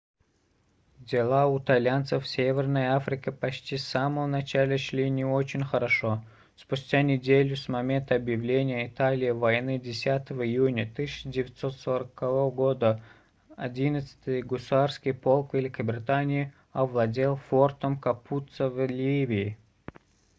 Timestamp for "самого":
3.87-4.25